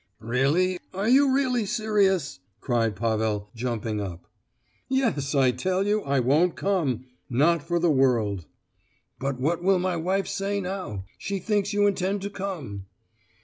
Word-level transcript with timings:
"Really—are 0.17 1.07
you 1.07 1.31
really 1.31 1.63
serious?" 1.63 2.39
cried 2.59 2.95
Pavel, 2.95 3.51
jumping 3.53 4.01
up. 4.01 4.25
"Yes; 4.89 5.35
I 5.35 5.51
tell 5.51 5.85
you, 5.85 6.01
I 6.01 6.19
won't 6.19 6.55
come—not 6.55 7.61
for 7.61 7.77
the 7.77 7.91
world!" 7.91 8.47
"But 9.19 9.39
what 9.39 9.61
will 9.61 9.77
my 9.77 9.97
wife 9.97 10.27
say 10.27 10.59
now? 10.59 11.05
She 11.19 11.37
thinks 11.37 11.71
you 11.71 11.85
intend 11.85 12.23
to 12.23 12.31
come!" 12.31 12.87